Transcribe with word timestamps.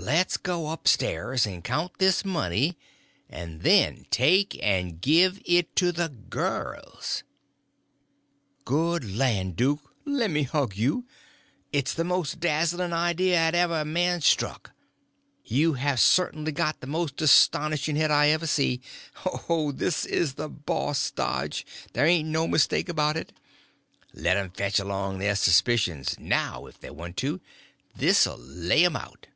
Le's 0.00 0.36
go 0.36 0.68
up 0.68 0.86
stairs 0.86 1.44
and 1.44 1.64
count 1.64 1.90
this 1.98 2.24
money, 2.24 2.78
and 3.28 3.62
then 3.62 4.06
take 4.12 4.56
and 4.62 5.00
give 5.00 5.40
it 5.44 5.74
to 5.74 5.90
the 5.90 6.08
girls." 6.08 7.24
"Good 8.64 9.04
land, 9.04 9.56
duke, 9.56 9.80
lemme 10.04 10.44
hug 10.44 10.76
you! 10.76 11.04
It's 11.72 11.94
the 11.94 12.04
most 12.04 12.38
dazzling 12.38 12.92
idea 12.92 13.38
'at 13.38 13.56
ever 13.56 13.80
a 13.80 13.84
man 13.84 14.20
struck. 14.20 14.70
You 15.44 15.72
have 15.74 15.98
cert'nly 15.98 16.52
got 16.52 16.80
the 16.80 16.86
most 16.86 17.20
astonishin' 17.20 17.96
head 17.96 18.12
I 18.12 18.28
ever 18.28 18.46
see. 18.46 18.80
Oh, 19.48 19.72
this 19.72 20.06
is 20.06 20.34
the 20.34 20.48
boss 20.48 21.10
dodge, 21.10 21.66
ther' 21.92 22.04
ain't 22.04 22.28
no 22.28 22.46
mistake 22.46 22.94
'bout 22.94 23.16
it. 23.16 23.32
Let 24.14 24.36
'em 24.36 24.52
fetch 24.52 24.78
along 24.78 25.18
their 25.18 25.34
suspicions 25.34 26.14
now 26.20 26.66
if 26.66 26.78
they 26.78 26.90
want 26.90 27.16
to—this 27.16 28.28
'll 28.28 28.38
lay 28.38 28.84
'em 28.84 28.94
out." 28.94 29.26